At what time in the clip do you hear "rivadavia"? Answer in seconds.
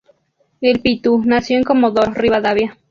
2.15-2.75